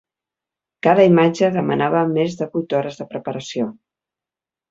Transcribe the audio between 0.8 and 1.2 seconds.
Cada